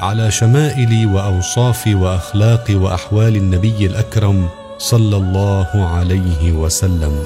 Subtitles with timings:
[0.00, 7.24] على شمائل واوصاف واخلاق وأحوال النبي الأكرم صلى الله عليه وسلم.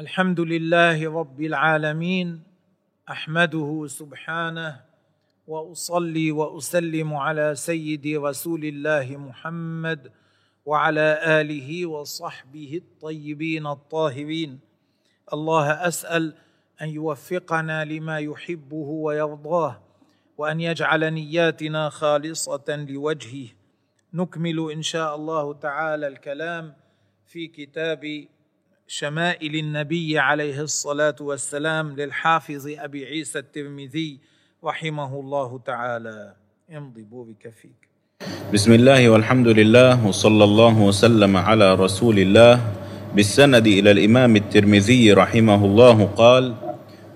[0.00, 2.42] الحمد لله رب العالمين
[3.10, 4.80] أحمده سبحانه
[5.46, 10.12] وأصلي وأسلم على سيدي رسول الله محمد
[10.66, 14.58] وعلى آله وصحبه الطيبين الطاهرين.
[15.32, 16.34] الله أسأل
[16.82, 19.80] أن يوفقنا لما يحبه ويرضاه
[20.38, 23.46] وأن يجعل نياتنا خالصة لوجهه.
[24.14, 26.72] نكمل إن شاء الله تعالى الكلام
[27.26, 28.24] في كتاب
[28.86, 34.18] شمائل النبي عليه الصلاة والسلام للحافظ أبي عيسى الترمذي
[34.64, 36.34] رحمه الله تعالى.
[36.76, 37.88] امضي بورك فيك
[38.52, 42.60] بسم الله والحمد لله وصلى الله وسلم على رسول الله.
[43.14, 46.63] بالسند إلى الإمام الترمذي رحمه الله قال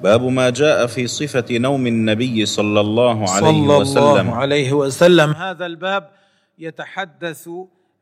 [0.02, 4.20] باب ما جاء في صفة نوم النبي صلى الله عليه صلى وسلم.
[4.20, 5.30] الله عليه وسلم.
[5.30, 6.10] هذا الباب
[6.58, 7.48] يتحدث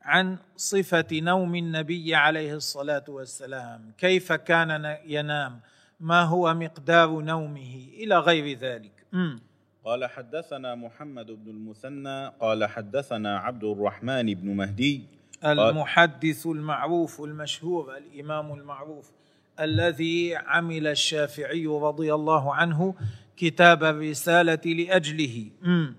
[0.01, 3.91] عن صفة نوم النبي عليه الصلاة والسلام.
[3.97, 5.59] كيف كان ينام؟
[5.99, 8.91] ما هو مقدار نومه؟ إلى غير ذلك.
[9.11, 9.39] مم.
[9.85, 15.03] قال حدثنا محمد بن المثنى قال حدثنا عبد الرحمن بن مهدي.
[15.45, 19.11] المحدث المعروف المشهور الإمام المعروف.
[19.59, 22.95] الذي عمل الشافعي رضي الله عنه
[23.37, 25.95] كتاب الرسالة لأجله مم.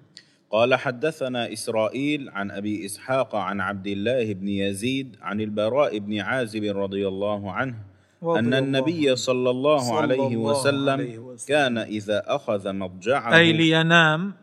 [0.51, 6.65] قال حدثنا إسرائيل عن أبي إسحاق عن عبد الله بن يزيد عن البراء بن عازب
[6.77, 7.75] رضي الله عنه
[8.23, 9.17] رضي الله النبي.
[9.17, 11.49] صلى الله صلى عليه الله وسلم عليه وسلم.
[11.49, 14.35] كان إذا أخذ مضجعه أي لينام.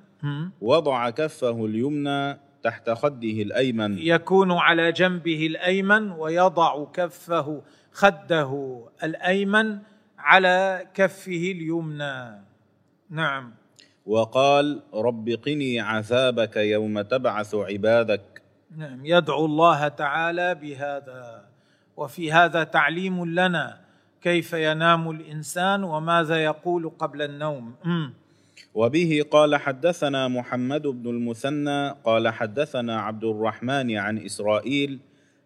[0.62, 7.62] وضع كفه اليمنى تحت خده الأيمن يكون على جنبه الأيمن ويضع كفه
[7.96, 8.52] خده
[9.04, 9.80] الأيمن
[10.20, 12.44] على كفه اليمنى.
[13.10, 13.54] نعم.
[14.06, 18.42] وقال رب قني عذابك يوم تبعث عبادك.
[18.78, 19.06] نعم.
[19.06, 21.46] يدعو الله تعالى بهذا.
[21.98, 23.80] وفي هذا تعليم لنا
[24.22, 27.74] كيف ينام الإنسان وماذا يقول قبل النوم.
[27.86, 28.14] أمم.
[28.74, 35.00] وبه قال حدثنا محمد بن المثنى قال حدثنا عبد الرحمن عن إسرائيل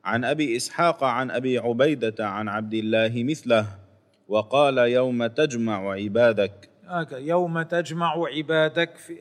[0.05, 3.65] عن أبي إسحاق عن أبي عبيدة عن عبد الله مثله
[4.27, 6.69] وقال يوم تجمع عبادك
[7.11, 9.17] يوم تجمع عبادك في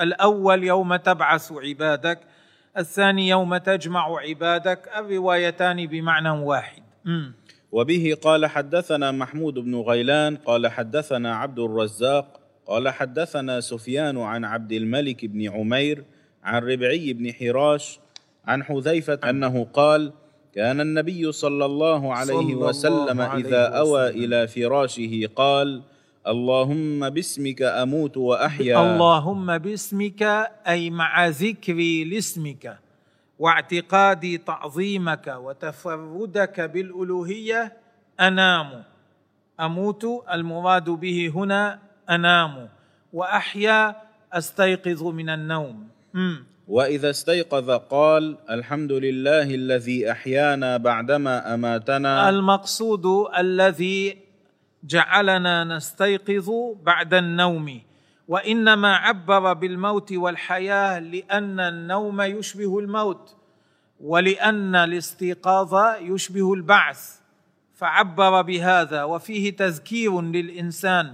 [0.00, 2.20] الأول يوم تبعث عبادك
[2.78, 7.34] الثاني يوم تجمع عبادك الروايتان بمعنى واحد أمم.
[7.72, 14.72] وبه قال حدثنا محمود بن غيلان قال حدثنا عبد الرزاق قال حدثنا سفيان عن عبد
[14.72, 16.04] الملك بن عمير
[16.44, 18.00] عن ربعي بن حراش
[18.46, 20.12] عن حذيفة أنه قال
[20.54, 24.24] كان النبي صلى الله عليه صلى الله وسلم عليه إذا أوى وسلم.
[24.24, 25.82] إلى فراشه قال
[26.26, 30.22] اللهم باسمك أموت وأحيا اللهم باسمك
[30.68, 32.78] أي مع ذكري لاسمك
[33.38, 37.72] واعتقادي تعظيمك وتفردك بالألوهية
[38.20, 38.84] أنام
[39.60, 41.78] أموت المراد به هنا
[42.10, 42.68] أنام
[43.12, 43.96] وأحيا
[44.32, 45.88] أستيقظ من النوم.
[46.68, 52.28] وإذا استيقظ قال الحمد لله الذي أحيانا بعدما أماتنا.
[52.28, 53.06] المقصود
[53.38, 54.18] الذي
[54.84, 56.50] جعلنا نستيقظ
[56.82, 57.80] بعد النوم
[58.28, 63.36] وإنما عبر بالموت والحياة لأن النوم يشبه الموت
[64.00, 67.20] ولأن الاستيقاظ يشبه البعث.
[67.74, 71.12] فعبر بهذا وفيه تذكير للإنسان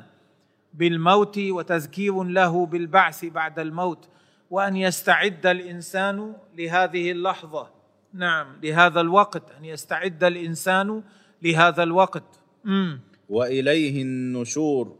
[0.75, 4.09] بالموت وتذكير له بالبعث بعد الموت.
[4.51, 7.71] وأن يستعد الإنسان لهذه اللحظة.
[8.15, 9.51] نعم لهذا الوقت.
[9.59, 11.03] أن يستعد الإنسان
[11.43, 12.41] لهذا الوقت.
[12.65, 13.01] مم.
[13.29, 14.97] وإليه النشور.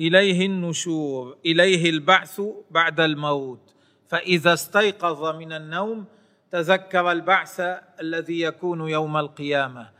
[0.00, 1.36] إليه النشور.
[1.46, 3.74] إليه البعث بعد الموت.
[4.08, 6.04] فإذا استيقظ من النوم
[6.50, 7.60] تذكر البعث
[8.00, 9.90] الذي يكون يوم القيامة.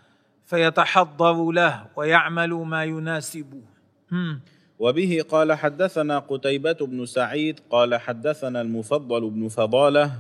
[0.47, 3.63] فيتحضر له ويعمل ما يناسبه.
[4.11, 4.41] مم.
[4.79, 10.13] وبه قال حدثنا قتيبة بن سعيد قال حدثنا المفضل بن فضالة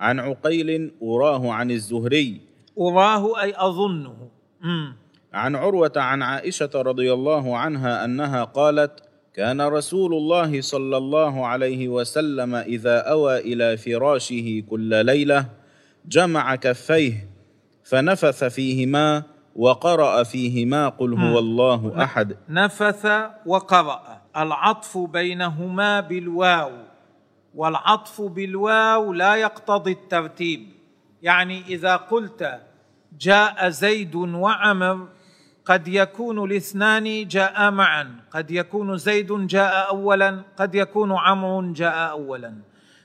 [0.00, 2.40] عن عقيل أراه عن الزهري
[2.78, 4.28] أراه أي أظنه
[4.60, 4.94] مم.
[5.32, 9.00] عن عروة عن عائشة رضي الله عنها أنها قالت
[9.34, 15.46] كان رسول الله صلى الله عليه وسلم إذا أوى إلى فراشه كل ليلة
[16.06, 17.28] جمع كفيه
[17.84, 19.22] فنفث فيهما
[19.58, 22.36] وقرأ فيهما قل هو الله أحد.
[22.48, 23.06] نفث
[23.46, 24.22] وقرأ.
[24.36, 26.72] العطف بينهما بالواو.
[27.54, 30.68] والعطف بالواو لا يقتضي الترتيب.
[31.22, 32.60] يعني إذا قلت
[33.20, 35.08] جاء زيد وعمر
[35.64, 38.16] قد يكون الاثنان جاء معا.
[38.30, 42.54] قد يكون زيد جاء اولا قد يكون عمرو جاء اولا.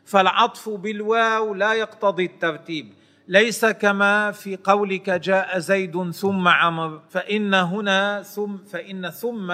[0.05, 2.93] فالعطف بالواو لا يقتضي الترتيب.
[3.27, 7.01] ليس كما في قولك جاء زيد ثم عمر.
[7.09, 9.53] فإن هنا ثم فإن ثم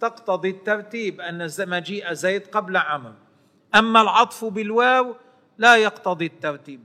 [0.00, 3.12] تقتضي الترتيب أن مجيء زيد قبل عمر.
[3.74, 5.14] أما العطف بالواو
[5.58, 6.80] لا يقتضي الترتيب.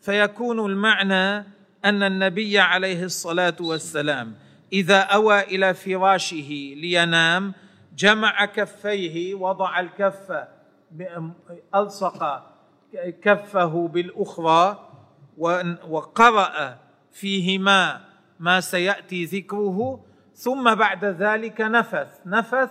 [0.00, 1.38] فيكون المعنى
[1.84, 4.34] أن النبي عليه الصلاة والسلام
[4.72, 7.52] إذا أوى إلى فراشه لينام
[7.96, 10.46] جمع كفيه وضع الكف
[11.74, 12.42] ألصق
[13.22, 14.85] كفه بالأخرى
[15.88, 16.76] وقرأ
[17.12, 18.00] فيهما
[18.40, 20.00] ما سيأتي ذكره
[20.34, 22.20] ثم بعد ذلك نفث.
[22.26, 22.70] نفث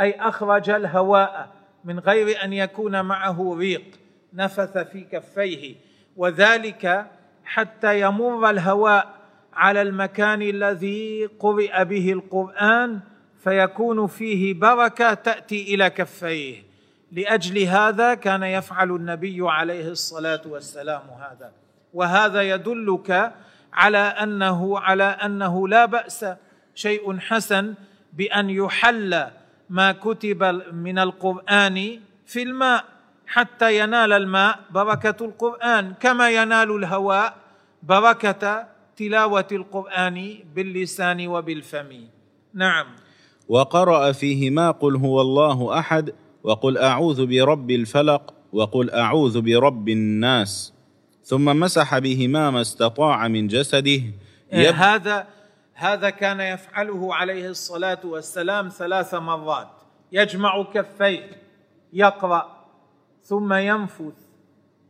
[0.00, 1.52] أي أخرج الهواء
[1.84, 3.84] من غير أن يكون معه ريق.
[4.34, 5.76] نفث في كفيه.
[6.16, 7.06] وذلك
[7.44, 9.14] حتى يمر الهواء
[9.52, 13.00] على المكان الذي قرئ به القرآن
[13.44, 16.62] فيكون فيه بركة تأتي إلى كفيه.
[17.12, 21.52] لأجل هذا كان يفعل النبي عليه الصلاة والسلام هذا.
[21.94, 23.32] وهذا يدلك
[23.72, 26.26] على أنه على أنه لا بأس
[26.74, 27.74] شيء حسن
[28.12, 29.26] بأن يحل
[29.70, 30.42] ما كتب
[30.72, 32.84] من القرآن في الماء
[33.26, 37.34] حتى ينال الماء بركة القرآن كما ينال الهواء
[37.82, 38.66] بركة
[38.96, 41.90] تلاوة القرآن باللسان وبالفم.
[42.54, 42.86] نعم.
[43.48, 50.72] وقرأ فيهما قل هو الله أحد وقل أعوذ برب الفلق وقل أعوذ برب الناس.
[51.30, 54.02] ثم مسح بهما ما استطاع من جسده.
[54.52, 54.74] يب...
[54.74, 55.26] هذا
[55.74, 59.68] هذا كان يفعله عليه الصلاة والسلام ثلاث مرات.
[60.12, 61.42] يجمع كفيه
[61.92, 62.66] يقرأ
[63.22, 64.14] ثم ينفث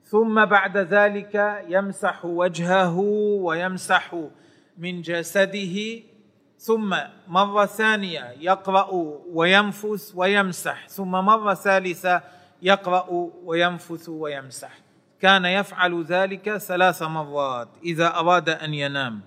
[0.04, 2.98] ثم بعد ذلك يمسح وجهه
[3.46, 4.16] ويمسح
[4.78, 6.02] من جسده
[6.58, 6.96] ثم
[7.28, 8.88] مرة ثانية يقرأ
[9.32, 12.22] وينفث ويمسح ثم مرة ثالثة
[12.62, 13.06] يقرأ
[13.44, 14.89] وينفث ويمسح.
[15.22, 19.20] كان يفعل ذلك ثلاث مرات إذا أراد أن ينام.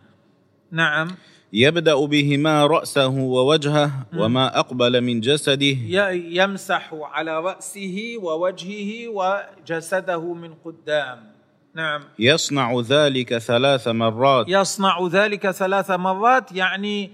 [0.72, 1.08] نعم.
[1.54, 5.78] يبدأ بهما رأسه ووجهه وما أقبل من جسده.
[6.12, 11.34] يمسح على رأسه ووجهه وجسده من قدام.
[11.76, 12.02] نعم.
[12.20, 14.46] يصنع ذلك ثلاث مرات.
[14.50, 17.12] يصنع ذلك ثلاث مرات يعني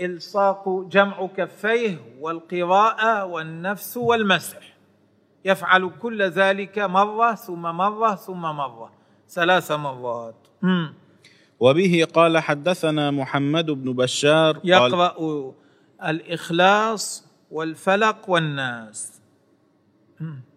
[0.00, 4.69] إلصاق جمع كفيه والقراءة والنفس والمسح.
[5.44, 8.92] يفعل كل ذلك مرة ثم مرة ثم مرة.
[9.28, 10.34] ثلاث مرات.
[10.62, 10.92] مم.
[11.60, 15.14] وبه قال حدثنا محمد بن بشار يقرأ
[16.04, 19.20] الإخلاص والفلق والناس.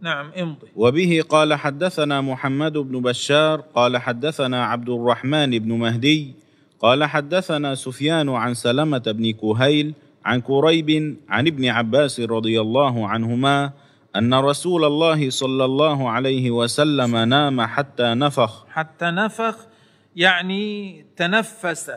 [0.01, 0.67] نعم امضي.
[0.75, 6.35] وبه قال حدثنا محمد بن بشار قال حدثنا عبد الرحمن بن مهدي
[6.79, 9.93] قال حدثنا سفيان عن سلمة بن كهيل
[10.25, 13.71] عن كريب عن ابن عباس رضي الله عنهما
[14.15, 18.65] أن رسول الله صلى الله عليه وسلم نام حتى نفخ.
[18.67, 19.67] حتى نفخ
[20.15, 21.91] يعني تنفس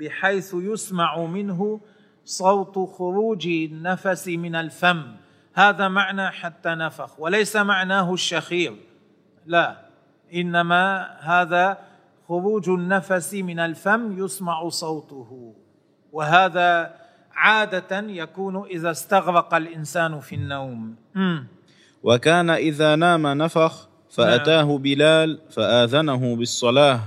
[0.00, 1.80] بحيث يسمع منه
[2.24, 5.02] صوت خروج النفس من الفم.
[5.54, 8.76] هذا معنى حتى نفخ وليس معناه الشخير.
[9.46, 9.76] لا
[10.34, 11.78] إنما هذا
[12.28, 15.54] خروج النفس من الفم يسمع صوته.
[16.12, 16.94] وهذا
[17.34, 20.96] عادة يكون إذا استغرق الإنسان في النوم.
[21.14, 21.53] م.
[22.04, 27.00] وكان إذا نام نفخ فأتاه بلال فآذنه بالصلاة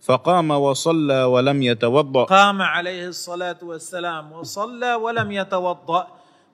[0.00, 2.24] فقام وصلى ولم يتوضأ.
[2.24, 6.06] قام عليه الصلاة والسلام وصلى ولم يتوضأ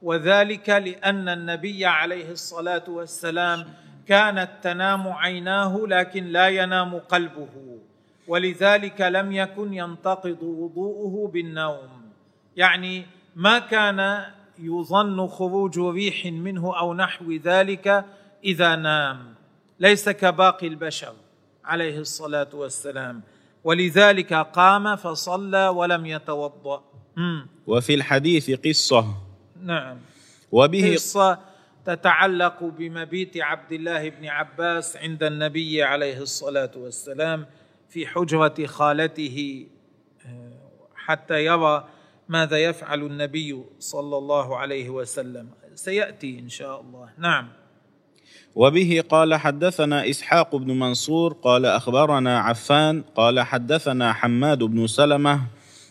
[0.03, 3.65] وذلك لأن النبي عليه الصلاة والسلام
[4.09, 7.55] كانت تنام عيناه لكن لا ينام قلبه
[8.29, 11.89] ولذلك لم يكن ينتقض وضوءه بالنوم.
[12.57, 14.27] يعني ما كان
[14.63, 18.05] يظن خروج ريح منه أو نحو ذلك
[18.45, 19.35] إذا نام.
[19.81, 21.15] ليس كباقي البشر
[21.65, 23.23] عليه الصلاة والسلام.
[23.65, 26.85] ولذلك قام فصلى ولم يتوضأ.
[27.67, 29.05] وفي الحديث قصة.
[29.63, 29.99] نعم.
[30.53, 31.39] وبه قصة
[31.85, 37.47] تتعلق بمبيت عبد الله بن عباس عند النبي عليه الصلاة والسلام
[37.89, 39.67] في حجرة خالته
[40.27, 40.53] آه،
[40.95, 41.89] حتى يرى
[42.31, 47.09] ماذا يفعل النبي صلى الله عليه وسلم؟ سيأتي إن شاء الله.
[47.19, 47.49] نعم.
[48.55, 55.41] وبه قال حدثنا إسحاق بن منصور قال أخبرنا عفان قال حدثنا حماد بن سلمة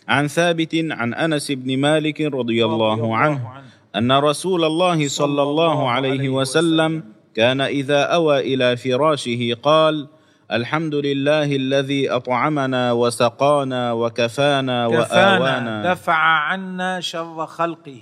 [0.08, 3.64] عن ثابت عن أنس بن مالك رضي الله عنه.
[3.96, 7.04] أن رسول الله صلى الله عليه وسلم
[7.36, 10.08] كان إذا أوى إلى فراشه قال
[10.52, 15.94] الحمد لله الذي أطعمنا وسقانا وكفانا كفانا وآوانا.
[15.94, 18.02] دفع عنا شر خلقه.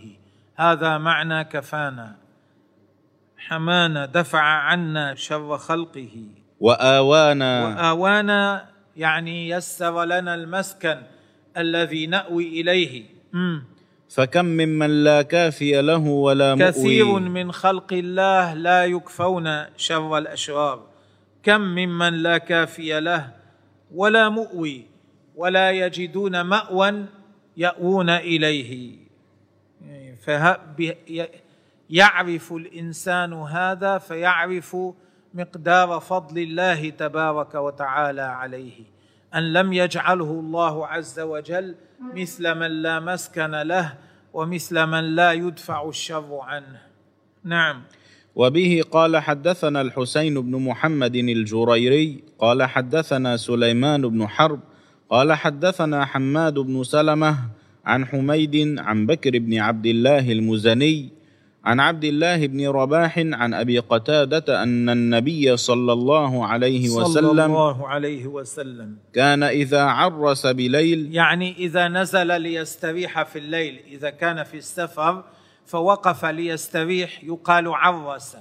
[0.55, 2.15] هذا معنى كفانا.
[3.37, 6.15] حمانا دفع عنا شر خلقه.
[6.59, 7.65] وآوانا.
[7.65, 8.65] وآوانا
[8.97, 10.97] يعني يسر لنا المسكن
[11.57, 13.03] الذي نأوي إليه.
[13.33, 13.63] مم.
[14.09, 20.96] فكم ممن لا كافي له ولا كثير مؤوي من خلق الله لا يكفون شر الأشرار.
[21.47, 23.31] كم ممن لا كافي له
[23.95, 24.85] ولا مؤوي
[25.35, 27.05] ولا يجدون مأوى
[27.57, 28.97] يأوون إليه.
[31.89, 34.77] يعرف الإنسان هذا فيعرف
[35.33, 38.83] مقدار فضل الله تبارك وتعالى عليه.
[39.35, 41.75] أن لم يجعله الله عز وجل
[42.13, 43.93] مثل من لا مسكن له
[44.33, 46.81] ومثل من لا يدفع الشر عنه.
[47.43, 47.83] نعم.
[48.37, 54.59] وبه قال حدثنا الحسين بن محمد الجريري قال حدثنا سليمان بن حرب
[55.09, 57.37] قال حدثنا حماد بن سلمة
[57.85, 61.09] عن حميد عن بكر بن عبد الله المزني
[61.65, 67.39] عن عبد الله بن رباح عن أبي قتادة أن النبي صلى الله عليه صلى وسلم
[67.39, 68.95] الله عليه وسلم.
[69.13, 75.23] كان إذا عرس بليل يعني إذا نزل ليستريح في الليل إذا كان في السفر
[75.67, 78.37] فوقف ليستريح يقال عرس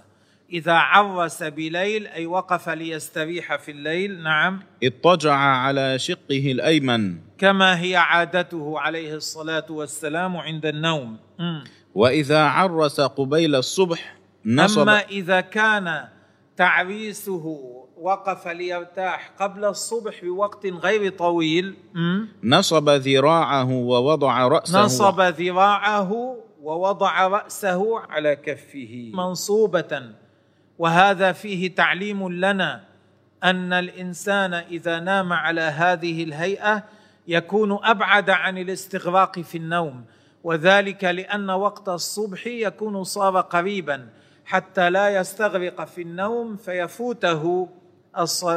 [0.53, 4.61] إذا عرس بليل أي وقف ليستريح في الليل نعم.
[4.83, 7.19] اضطجع على شقه الأيمن.
[7.39, 11.17] كما هي عادته عليه الصلاة والسلام عند النوم.
[11.39, 11.65] مم.
[11.95, 14.17] وإذا عرس قبيل الصبح
[14.47, 14.81] نصب.
[14.81, 16.09] أما إذا كان
[16.57, 17.61] تعريسه
[17.97, 21.77] وقف ليرتاح قبل الصبح بوقت غير طويل.
[22.45, 24.85] نصب ذراعه ووضع رأسه.
[24.85, 29.11] نصب ذراعه ووضع رأسه على كفه.
[29.15, 30.03] منصوبة.
[30.79, 32.85] وهذا فيه تعليم لنا
[33.45, 36.85] أن الإنسان إذا نام على هذه الهيئة
[37.29, 40.05] يكون أبعد عن الاستغراق في النوم
[40.45, 44.09] وذلك لأن وقت الصبح يكون صار قريبا.
[44.45, 47.69] حتى لا يستغرق في النوم فيفوته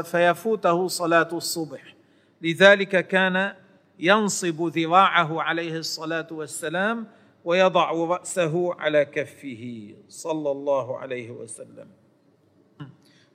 [0.04, 1.96] فيفوته صلاة الصبح.
[2.42, 3.54] لذلك كان
[4.00, 11.88] ينصب ذراعه عليه الصلاة والسلام ويضع رأسه على كفه صلى الله عليه وسلم.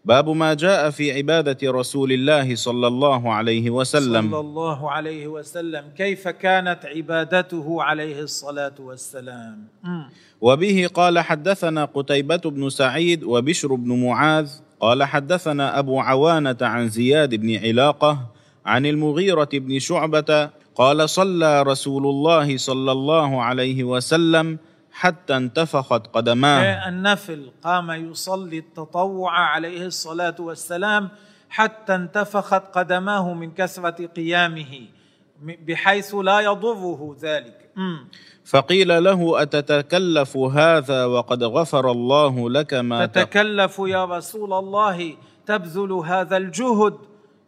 [0.04, 4.30] باب ما جاء في عبادة رسول الله صلى الله عليه وسلم.
[4.30, 5.84] صلى الله عليه وسلم.
[5.96, 9.68] كيف كانت عبادته عليه الصلاة والسلام.
[10.40, 14.50] وبه قال حدثنا قتيبة بن سعيد وبشر بن معاذ.
[14.80, 18.18] قال حدثنا أبو عوانة عن زياد بن علاقة
[18.66, 24.58] عن المغيرة بن شعبة قال صلى رسول الله صلى الله عليه وسلم
[24.92, 31.08] حتى انتفخت قدماه النفل قام يصلي التطوع عليه الصلاة والسلام
[31.50, 34.80] حتى انتفخت قدماه من كثرة قيامه
[35.42, 37.70] بحيث لا يضره ذلك.
[38.44, 43.06] فقيل له أتتكلف هذا وقد غفر الله لك ما.
[43.06, 45.14] تتكلف يا رسول الله
[45.46, 46.94] تبذل هذا الجهد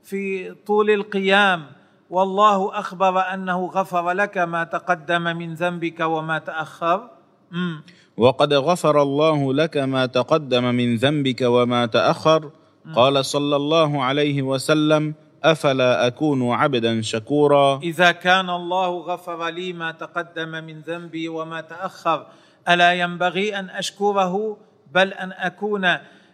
[0.03, 1.67] في طول القيام
[2.11, 7.11] والله أخبر أنه غفر لك ما تقدم من ذنبك وما تأخر.
[7.51, 7.83] مم.
[8.17, 12.51] وقد غفر الله لك ما تقدم من ذنبك وما تأخر.
[12.95, 19.91] قال صلى الله عليه وسلم أفلا أكون عبدا شكورا؟ إذا كان الله غفر لي ما
[19.91, 22.27] تقدم من ذنبي وما تأخر
[22.69, 24.57] ألا ينبغي أن أشكره؟
[24.95, 25.87] بل أن أكون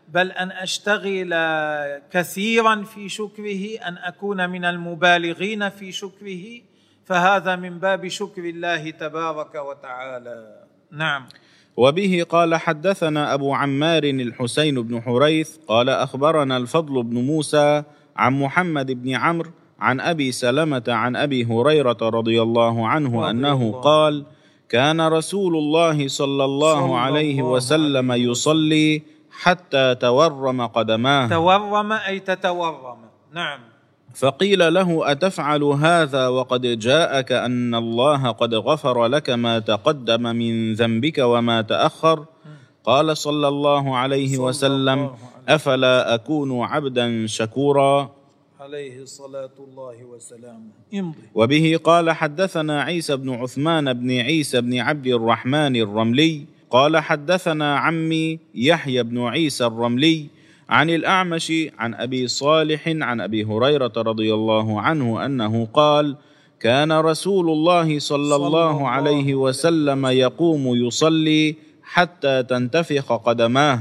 [0.08, 1.34] بل أن أشتغل
[2.12, 6.44] كثيرا في شكره أن أكون من المبالغين في شكره.
[7.04, 10.62] فهذا من باب شكر الله تبارك وتعالى.
[10.90, 11.24] نعم.
[11.76, 17.82] وبه قال حدثنا أبو عمار الحسين بن حريث قال أخبرنا الفضل بن موسى
[18.16, 23.62] عن محمد بن عمرو عن أبي سلمة عن أبي هريرة رضي الله عنه رضي أنه
[23.62, 23.80] الله.
[23.80, 24.24] قال
[24.68, 29.02] كان رسول الله صلى الله صلى عليه الله وسلم عليه يصلي
[29.32, 31.28] حتى تورم قدماه.
[31.28, 32.98] تورم أي تتورم.
[33.32, 33.60] نعم.
[34.14, 41.18] فقيل له أتفعل هذا وقد جاءك أن الله قد غفر لك ما تقدم من ذنبك
[41.18, 42.24] وما تأخر؟
[42.84, 45.16] قال صلى الله عليه صلى وسلم الله
[45.48, 48.10] عليه أفلا أكون عبدا شكورا؟
[48.60, 51.18] عليه صلاة الله وسلامه امضي.
[51.34, 58.38] وبه قال حدثنا عيسى بن عثمان بن عيسى بن عبد الرحمن الرملي قال حدثنا عمي
[58.54, 60.26] يحيى بن عيسى الرملي
[60.68, 66.16] عن الأعمش عن أبي صالح عن أبي هريرة رضي الله عنه أنه قال
[66.60, 73.80] كان رسول الله صلى الله عليه وسلم يقوم يصلي حتى تنتفخ قدماه.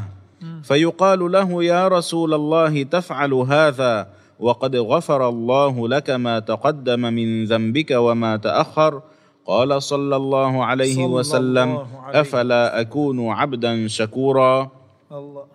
[0.64, 4.08] فيقال له يا رسول الله تفعل هذا
[4.40, 9.02] وقد غفر الله لك ما تقدم من ذنبك وما تأخر.
[9.46, 14.72] قال صلى الله عليه صلى وسلم الله عليه أفلا أكون عبدا شكورا؟
[15.12, 15.46] الله.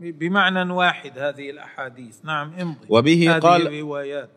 [0.00, 2.24] بمعنى واحد هذه الأحاديث.
[2.24, 2.86] نعم امضي.
[2.88, 4.28] وبه هذه قال الروايات.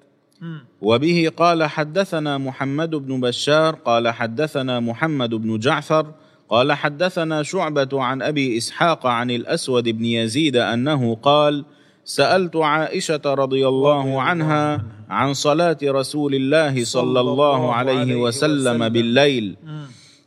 [0.81, 6.11] وبه قال حدثنا محمد بن بشار قال حدثنا محمد بن جعفر
[6.49, 11.65] قال حدثنا شعبة عن أبي إسحاق عن الأسود بن يزيد أنه قال
[12.07, 19.55] سألت عائشة رضي الله عنها عن صلاة رسول الله صلى الله عليه وسلم بالليل.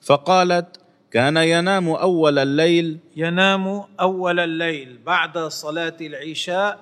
[0.01, 2.99] فقالت كان ينام أول الليل.
[3.17, 4.99] ينام أول الليل.
[5.07, 6.79] بعد صلاة العشاء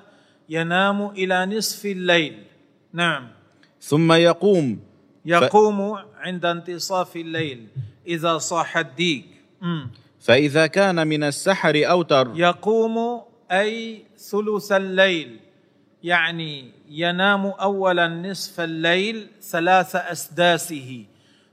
[0.49, 2.35] ينام إلى نصف الليل.
[2.93, 3.28] نعم.
[3.81, 4.78] ثم يقوم.
[5.25, 7.67] يقوم عند انتصاف الليل.
[8.07, 9.26] إذا صاح الديك.
[9.62, 9.90] مم.
[10.21, 12.33] فإذا كان من السحر أوتر.
[12.35, 15.40] يقوم أي ثلث الليل
[16.02, 21.05] يعني ينام أولا نصف الليل ثلاث أسداسه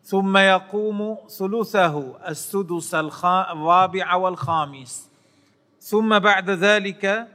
[0.04, 5.10] ثم يقوم ثلثه السدس الرابع والخامس.
[5.80, 7.28] ثم بعد ذلك؟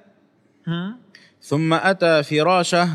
[1.40, 2.88] ثم أتى فراشه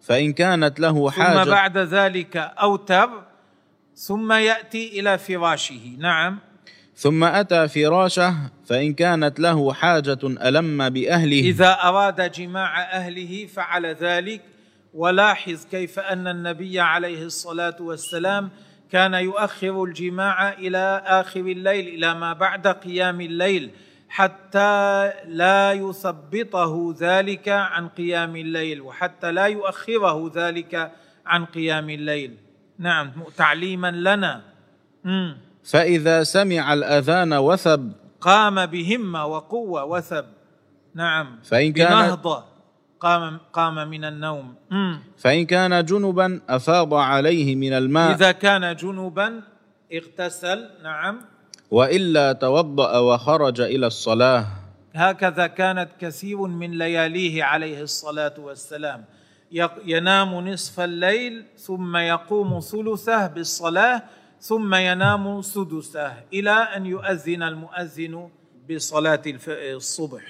[0.00, 1.50] فإن كانت له ثم حاجة.
[1.50, 3.08] بعد ذلك أوتر
[3.94, 5.96] ثم يأتي إلى فراشه.
[5.98, 6.51] نعم.
[7.02, 11.40] ثم أتى فراشه فإن كانت له حاجة ألم بأهله.
[11.40, 14.42] إذا أراد جماع أهله فعل ذلك.
[14.94, 18.50] ولاحظ كيف أن النبي عليه الصلاة والسلام
[18.90, 23.70] كان يؤخر الجماع إلى آخر الليل إلى ما بعد قيام الليل
[24.08, 30.92] حتى لا يثبطه ذلك عن قيام الليل وحتى لا يؤخره ذلك
[31.26, 32.36] عن قيام الليل.
[32.78, 34.42] نعم تعليما لنا.
[35.04, 35.51] مم.
[35.64, 37.92] فإذا سمع الأذان وثب.
[38.20, 40.24] قام بهمة وقوة وثب.
[40.94, 41.38] نعم.
[41.44, 42.44] فإن كان- بنهضة.
[43.00, 44.54] قام قام من النوم.
[44.70, 44.98] مم.
[45.18, 48.14] فإن كان جنبا أفاض عليه من الماء.
[48.14, 49.42] إذا كان جنوبا
[49.94, 50.68] اغتسل.
[50.82, 51.20] نعم.
[51.70, 54.46] وإلا توضأ وخرج إلى الصلاة.
[54.94, 59.04] هكذا كانت كثير من لياليه عليه الصلاة والسلام.
[59.86, 64.02] ينام نصف الليل ثم يقوم ثلثه بالصلاة
[64.42, 68.28] ثم ينام سدسه إلى أن يؤذن المؤذن
[68.70, 70.22] بصلاة الف- الصبح.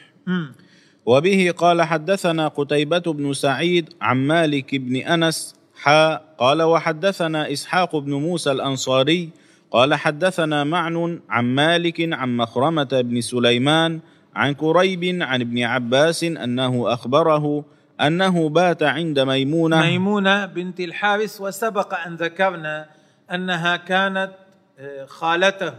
[1.07, 8.13] وبه قال حدثنا قتيبة بن سعيد عن مالك بن أنس حاء قال وحدثنا إسحاق بن
[8.13, 9.31] موسى الأنصاري
[9.71, 14.01] قال حدثنا معن عن مالك عن مخرمة بن سليمان
[14.35, 17.65] عن كريب عن ابن عباس أنه أخبره
[18.01, 22.87] أنه بات عند ميمونة ميمونة بنت الحارث وسبق أن ذكرنا
[23.31, 24.31] أنها كانت
[24.79, 25.75] آه، خالته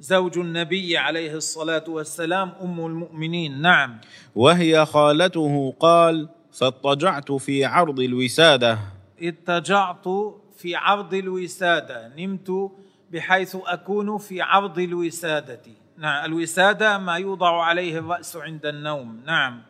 [0.00, 3.62] زوج النبي عليه الصلاة والسلام أم المؤمنين.
[3.62, 3.98] نعم.
[4.34, 8.78] وهي خالته قال فاضطجعت في عرض الوسادة.
[9.22, 10.08] اضطجعت
[10.56, 12.12] في عرض الوسادة.
[12.18, 12.70] نمت
[13.12, 15.60] بحيث أكون في عرض الوسادة.
[15.98, 19.20] نعم الوسادة ما يوضع عليه الرأس عند النوم.
[19.26, 19.62] نعم.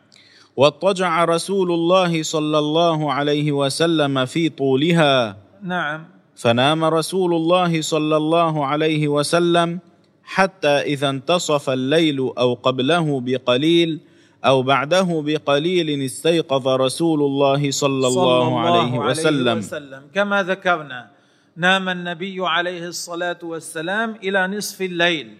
[0.55, 5.37] واضطجع رسول الله صلى الله عليه وسلم في طولها.
[5.63, 6.14] نعم.
[6.35, 9.79] فنام رسول الله صلى الله عليه وسلم
[10.23, 13.99] حتى إذا انتصف الليل أو قبله بقليل
[14.45, 19.57] أو بعده بقليل استيقظ رسول الله صلى الله, عليه وسلم.
[19.57, 20.03] وسلم.
[20.13, 21.11] كما ذكرنا
[21.57, 25.37] نام النبي عليه الصلاة والسلام إلى نصف الليل.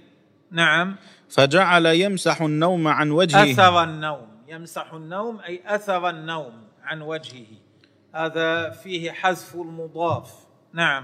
[0.51, 0.95] نعم.
[1.29, 3.51] فجعل يمسح النوم عن وجهه.
[3.51, 4.27] أثر النوم.
[4.47, 6.53] يمسح النوم أي أثر النوم
[6.83, 7.45] عن وجهه.
[8.15, 10.31] هذا فيه حذف المضاف.
[10.75, 11.03] نعم.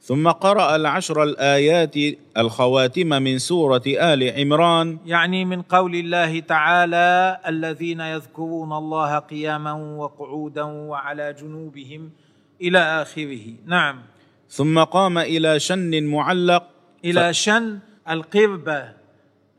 [0.00, 1.94] ثم قرأ العشر الآيات
[2.36, 4.98] الخواتم من سورة آل عمران.
[5.06, 12.10] يعني من قول الله تعالى الذين يذكرون الله قياما وقعودا وعلى جنوبهم
[12.60, 13.54] إلى آخره.
[13.66, 14.02] نعم.
[14.48, 16.64] ثم قام إلى شن معلق.
[17.04, 17.78] إلى شن
[18.10, 19.02] القربة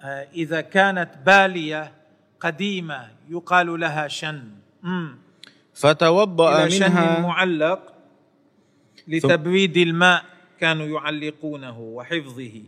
[0.03, 1.91] آه، إذا كانت بالية
[2.39, 4.43] قديمة يقال لها شن.
[4.83, 5.17] مم.
[5.73, 7.92] فتوضأ إلى شن منها معلق.
[9.07, 10.23] لتبريد الماء
[10.59, 12.61] كانوا يعلقونه وحفظه.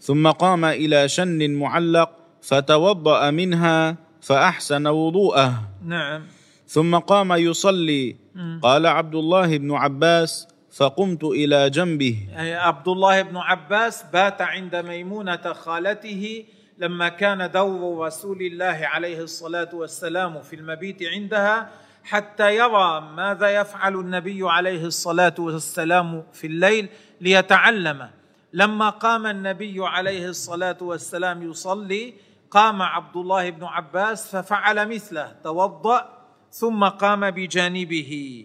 [0.00, 2.10] ثم قام إلى شن معلق
[2.42, 5.70] فتوضأ منها فأحسن وضوءه.
[5.84, 6.22] نعم.
[6.66, 8.16] ثم قام يصلي.
[8.62, 12.28] قال عبد الله بن عباس فقمت إلى جنبه.
[12.38, 16.44] أي عبد الله بن عباس بات عند ميمونة خالته
[16.78, 21.70] لما كان دور رسول الله عليه الصلاة والسلام في المبيت عندها
[22.04, 26.88] حتى يرى ماذا يفعل النبي عليه الصلاة والسلام في الليل
[27.20, 28.10] ليتعلم.
[28.52, 32.14] لما قام النبي عليه الصلاة والسلام يصلي
[32.50, 36.08] قام عبد الله بن عباس ففعل مثله توضأ
[36.50, 38.44] ثم قام بجانبه.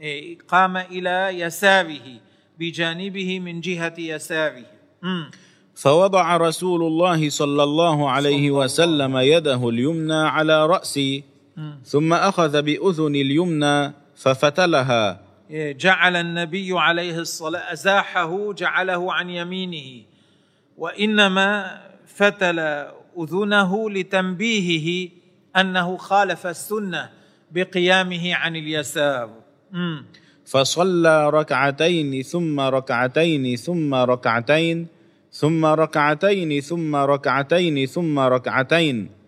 [0.00, 2.20] إيه، قام إلى يساره
[2.58, 4.64] بجانبه من جهة يساره.
[5.74, 11.24] فوضع رسول الله صلى الله عليه وسلم يده اليمنى على راسي
[11.84, 15.20] ثم أخذ بأذن اليمنى ففتلها.
[15.50, 20.02] إيه، جعل النبي عليه الصلاه أزاحه جعله عن يمينه.
[20.78, 22.58] وإنما فتل
[23.18, 25.10] أذنه لتنبيهه
[25.56, 27.10] أنه خالف السنة
[27.50, 29.30] بقيامه عن اليسار.
[29.72, 30.04] مم.
[30.46, 34.86] فصلى ركعتين ثم ركعتين ثم ركعتين
[35.32, 39.21] ثم ركعتين ثم ركعتين ثم ركعتين.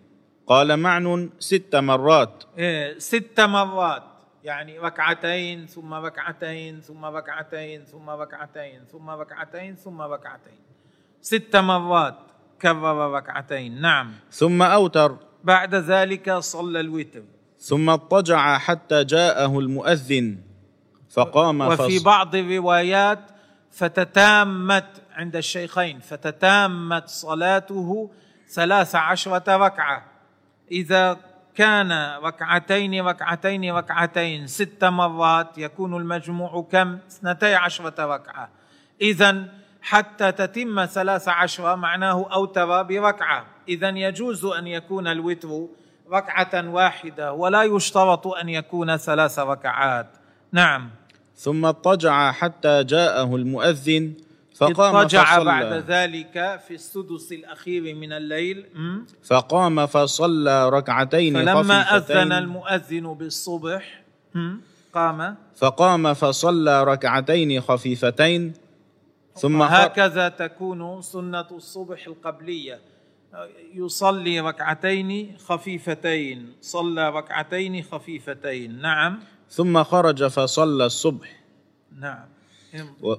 [0.47, 2.43] قال معن ست مرات.
[2.57, 4.03] إيه، ست مرات.
[4.43, 10.59] يعني ركعتين ثم ركعتين ثم ركعتين ثم ركعتين ثم ركعتين ثم ركعتين.
[11.21, 12.17] ست مرات
[12.61, 13.81] كرر ركعتين.
[13.81, 14.13] نعم.
[14.31, 15.17] ثم أوتر.
[15.43, 17.23] بعد ذلك صلى الوتر.
[17.59, 20.37] ثم اضطجع حتى جاءه المؤذن.
[21.09, 23.19] فقام وفي بعض الروايات
[23.71, 28.11] فتتامت عند الشيخين فتتامت صلاته
[28.49, 30.14] ثلاث عشرة ركعة.
[30.71, 31.17] إذا
[31.55, 31.91] كان
[32.23, 38.49] ركعتين ركعتين ركعتين ست مرات يكون المجموع كم؟ اثنتي عشرة ركعة.
[39.01, 39.45] إذا
[39.81, 43.45] حتى تتم ثلاث عشرة معناه أوتر بركعة.
[43.69, 45.67] إذا يجوز أن يكون الوتر
[46.11, 50.07] ركعة واحدة ولا يشترط أن يكون ثلاث ركعات.
[50.51, 50.89] نعم.
[51.35, 54.13] ثم اضطجع حتى جاءه المؤذن
[54.55, 58.65] فقام اضطجع بعد ذلك في السدس الأخير من الليل?
[59.23, 64.01] فقام فصلى ركعتين فلما أذن المؤذن بالصبح?
[64.93, 65.35] قام.
[65.55, 68.53] فقام فصلى ركعتين خفيفتين.
[69.35, 69.61] ثم.
[69.61, 72.79] هكذا تكون سنة الصبح القبلية.
[73.73, 76.53] يصلي ركعتين خفيفتين.
[76.61, 78.81] صلى ركعتين خفيفتين.
[78.81, 79.19] نعم.
[79.49, 81.43] ثم خرج فصلى الصبح.
[81.99, 82.25] نعم.
[83.01, 83.15] و...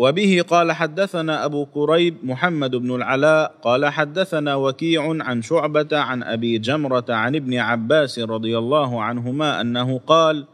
[0.00, 6.58] وبه قال حدثنا أبو كريب محمد بن العلاء قال حدثنا وكيع عن شعبة عن أبي
[6.58, 10.44] جمرة عن ابن عباس رضي الله عنهما أنه قال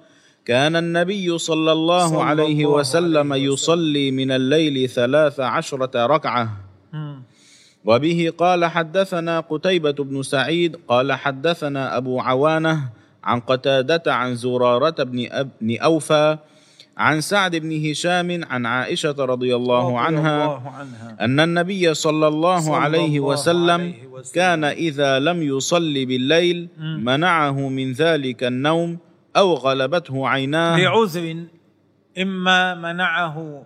[0.44, 3.52] كان النبي صلى الله صلى عليه الله وسلم عليه وسلم.
[3.52, 6.44] يصلي من الليل ثلاث عشرة ركعة
[6.92, 7.14] م.
[7.84, 12.88] وبه قال حدثنا قتيبة بن سعيد قال حدثنا أبو عوانة
[13.24, 16.38] عن قتادة عن زرارة بن, أب بن أوفى
[16.96, 20.62] عن سعد بن هشام عن عائشة رضي الله عنها
[21.20, 23.94] أن النبي صلى الله عليه وسلم.
[24.34, 26.68] كان إذا لم يصلي بالليل.
[26.80, 28.98] منعه من ذلك النوم
[29.36, 31.44] أو غلبته عيناه لعذر
[32.18, 33.62] إما منعه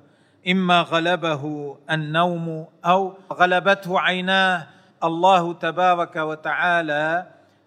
[0.48, 4.66] إما غلبه النوم أو غلبته عيناه
[5.04, 7.26] الله تبارك وتعالى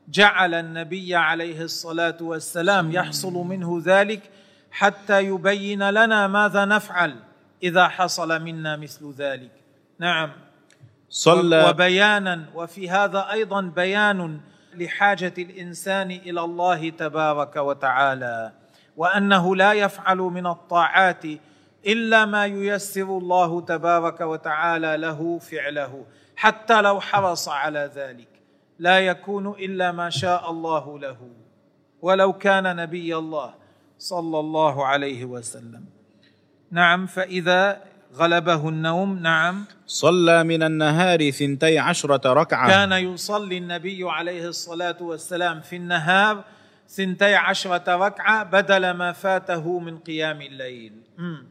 [0.10, 4.22] جعل النبي عليه الصلاة والسلام يحصل منه ذلك
[4.74, 7.16] حتى يبين لنا ماذا نفعل
[7.64, 9.52] إذا حصل منا مثل ذلك.
[10.00, 10.32] نعم.
[11.10, 14.40] صلى وبيانا وفي هذا أيضا بيان
[14.76, 18.52] لحاجة الإنسان إلى الله تبارك وتعالى
[18.98, 21.26] وأنه لا يفعل من الطاعات
[21.88, 26.06] إلا ما ييسر الله تبارك وتعالى له فعله
[26.36, 28.28] حتى لو حرص على ذلك.
[28.80, 31.18] لا يكون إلا ما شاء الله له.
[32.02, 33.63] ولو كان نبي الله.
[34.04, 35.84] صلى الله عليه وسلم.
[36.72, 37.82] نعم فإذا
[38.16, 39.66] غلبه النوم نعم.
[39.88, 42.68] صلى من النهار ثنتي عشرة ركعة.
[42.68, 46.44] كان يصلي النبي عليه الصلاة والسلام في النهار
[46.90, 50.94] ثنتي عشرة ركعة بدل ما فاته من قيام الليل.
[51.18, 51.48] مم.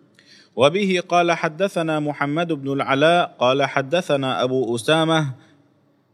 [0.57, 5.33] وبه قال حدثنا محمد بن العلاء قال حدثنا أبو أسامة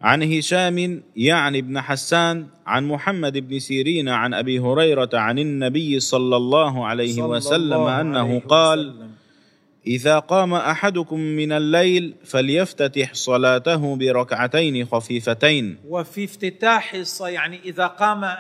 [0.02, 6.37] عن هشام يعني بن حسان عن محمد بن سيرين عن أبي هريرة عن النبي صلى
[6.37, 9.11] الله عليه صلى وسلم الله أنه عليه قال وسلم.
[9.87, 18.30] إذا قام أحدكم من الليل فليفتتح صلاته بركعتين خفيفتين وفي افتتاح الص- يعني إذا قام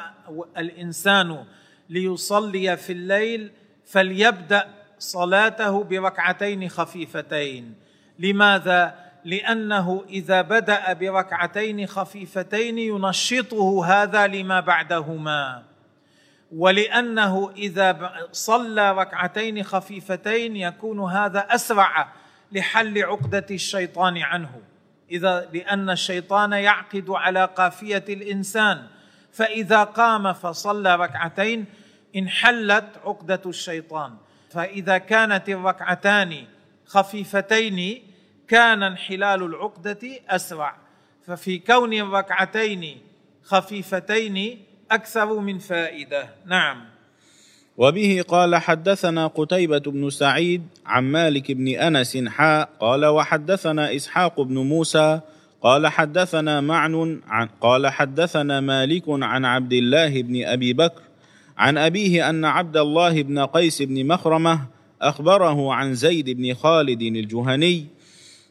[0.58, 1.44] الإنسان
[1.90, 3.50] ليصلي في الليل
[3.86, 4.66] فليبدأ
[4.98, 7.74] صلاته بركعتين خفيفتين
[8.18, 15.62] لماذا؟ لأنه إذا بدأ بركعتين خفيفتين ينشطه هذا لما بعدهما.
[16.52, 22.12] ولأنه إذا صلى ركعتين خفيفتين يكون هذا أسرع
[22.52, 24.60] لحل عقدة الشيطان عنه.
[25.10, 28.86] إذا لأن الشيطان يعقد على قافية الإنسان
[29.32, 31.64] فإذا قام فصلى ركعتين
[32.16, 34.14] انحلت عقدة الشيطان.
[34.50, 36.44] فإذا كانت الركعتان
[36.86, 38.07] خفيفتين
[38.48, 40.76] كان انحلال العقدة أسرع
[41.26, 42.96] ففي كون الركعتين
[43.44, 44.58] خفيفتين
[44.90, 46.28] أكثر من فائدة.
[46.46, 46.84] نعم.
[47.76, 54.58] وبه قال حدثنا قتيبة بن سعيد عن مالك بن أنس حاء قال وحدثنا إسحاق بن
[54.58, 55.20] موسى
[55.62, 61.02] قال حدثنا معن عن قال حدثنا مالك عن عبد الله بن أبي بكر
[61.58, 64.60] عن أبيه أن عبد الله بن قيس بن مخرمة
[65.02, 67.86] أخبره عن زيد بن خالد الجهني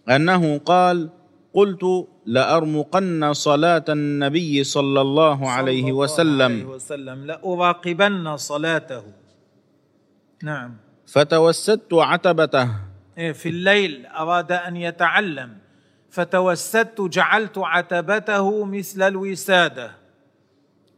[0.10, 1.10] أنه قال
[1.54, 6.42] قلت لأرمقن صلاة النبي صلى الله عليه صلى الله وسلم.
[6.42, 9.04] عليه وسلم لأراقبن صلاته.
[10.44, 10.78] نعم.
[11.08, 12.70] فتوسدت عتبته.
[13.18, 15.58] إيه، في الليل أراد أن يتعلم.
[16.10, 19.92] فتوسدت جعلت عتبته مثل الوسادة.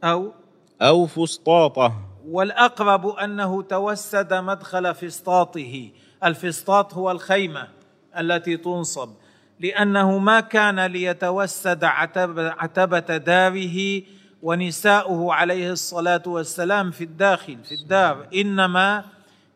[0.04, 0.32] أو؟
[0.82, 1.92] أو فسطاطة.
[2.28, 5.88] والأقرب أنه توسد مدخل فسطاطه.
[6.24, 7.79] الفسطاط هو الخيمة.
[8.18, 9.10] التي تنصب
[9.60, 14.02] لأنه ما كان ليتوسد عتب عتبة داره
[14.42, 18.26] ونساؤه عليه الصلاة والسلام في الداخل في الدار.
[18.34, 19.04] إنما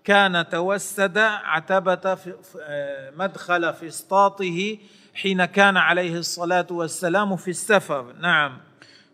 [0.05, 2.17] كان توسد عتبة
[3.17, 4.77] مدخل فسطاطه
[5.14, 8.12] حين كان عليه الصلاة والسلام في السفر.
[8.21, 8.59] نعم.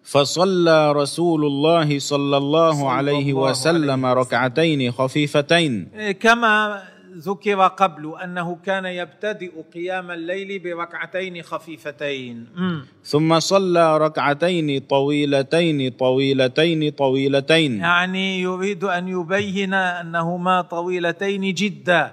[0.02, 5.88] فصلى رسول الله صلى الله صلى عليه الله وسلم عليه ركعتين خفيفتين.
[6.20, 6.82] كما
[7.16, 12.46] ذكر قبل أنه كان يبتدئ قيام الليل بركعتين خفيفتين.
[12.56, 12.84] مم.
[13.04, 17.80] ثم صلى ركعتين طويلتين طويلتين طويلتين.
[17.80, 22.12] يعني يريد أن يبين أنهما طويلتين جدا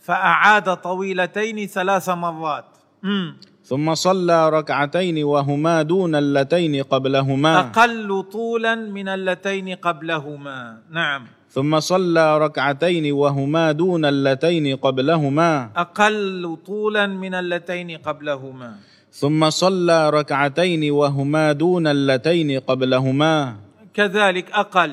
[0.00, 2.64] فأعاد طويلتين ثلاث مرات.
[3.02, 3.36] مم.
[3.64, 7.58] ثم صلى ركعتين وهما دون اللتين قبلهما.
[7.58, 10.78] أقل طولا من اللتين قبلهما.
[10.90, 11.26] نعم.
[11.56, 15.70] ثم صلى ركعتين وهما دون اللتين قبلهما.
[15.76, 18.70] أقل طولا من اللتين قبلهما.
[19.12, 23.56] ثم صلى ركعتين وهما دون اللتين قبلهما.
[23.94, 24.92] كذلك أقل.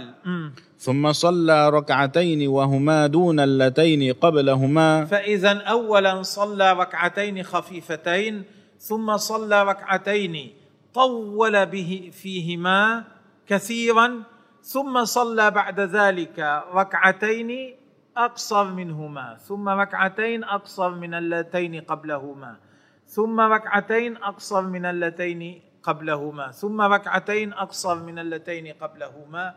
[0.80, 5.06] ثم صلى ركعتين وهما دون اللتين قبلهما.
[5.06, 8.44] فإذا أولا صلى ركعتين خفيفتين
[8.80, 10.36] ثم صلى ركعتين
[10.94, 13.04] طول به فيهما
[13.48, 14.24] كثيرا
[14.64, 17.76] ثم صلى بعد ذلك ركعتين
[18.18, 22.56] أقصر منهما ثم ركعتين أقصر من اللتين قبلهما
[23.08, 29.54] ثم ركعتين أقصر من اللتين قبلهما ثم ركعتين أقصر من اللتين قبلهما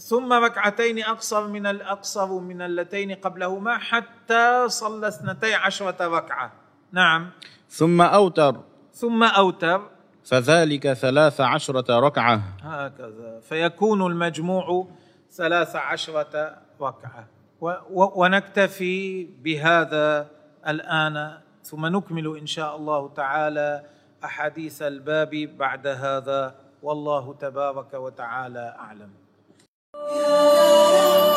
[0.00, 6.52] ثم ركعتين أقصر من الأقصر من اللتين قبلهما حتى صلى اثنتي عشرة ركعة.
[6.92, 7.30] نعم.
[7.68, 8.60] ثم أوتر.
[8.92, 9.99] ثم أوتر.
[10.30, 12.42] فذلك ثلاث عشرة ركعة.
[12.62, 13.40] هكذا.
[13.48, 14.86] فيكون المجموع
[15.32, 17.24] ثلاث عشرة ركعة.
[17.60, 20.26] و- و- ونكتفي بهذا
[20.68, 23.82] الآن ثم نكمل إن شاء الله تعالى
[24.24, 26.54] أحاديث الباب بعد هذا.
[26.82, 29.10] والله تبارك وتعالى أعلم.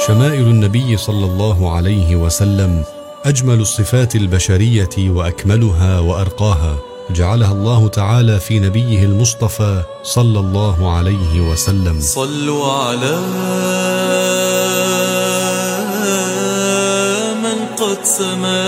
[0.07, 2.83] شمائل النبي صلى الله عليه وسلم
[3.25, 6.92] أجمل الصفات البشرية وأكملها وأرقاها.
[7.11, 11.99] جعلها الله تعالى في نبيه المصطفى صلى الله عليه وسلم.
[11.99, 13.17] صلوا على
[17.43, 18.63] من قد سما.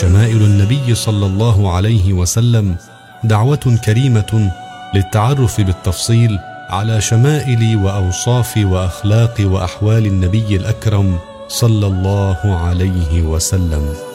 [0.00, 2.76] شمائل النبي صلى الله عليه وسلم
[3.24, 4.52] دعوة كريمة
[4.94, 6.38] للتعرف بالتفصيل
[6.70, 14.11] على شمائل وأوصاف وأخلاق وأحوال النبي الأكرم صلى الله عليه وسلم.